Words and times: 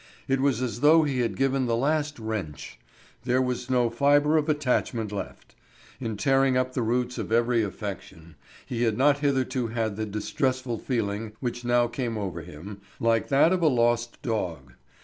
It 0.27 0.39
was 0.41 0.63
as 0.63 0.79
though 0.79 1.03
he 1.03 1.19
had 1.19 1.35
given 1.37 1.67
the 1.67 1.75
last 1.75 2.17
wrench; 2.17 2.79
there 3.23 3.39
was 3.39 3.69
no 3.69 3.91
fibre 3.91 4.35
of 4.35 4.49
attachment 4.49 5.11
left. 5.11 5.53
In 5.99 6.17
tearing 6.17 6.57
up 6.57 6.73
the 6.73 6.81
roots 6.81 7.19
of 7.19 7.31
every 7.31 7.61
affection 7.61 8.33
he 8.65 8.81
had 8.81 8.97
not 8.97 9.19
hitherto 9.19 9.67
had 9.67 9.97
the 9.97 10.07
distressful 10.07 10.79
feeling 10.79 11.33
which 11.39 11.63
now 11.63 11.85
came 11.85 12.17
over 12.17 12.41
him, 12.41 12.81
like 12.99 13.27
that 13.27 13.53
of 13.53 13.61
a 13.61 13.67
lost 13.67 14.19
dog. 14.23 14.73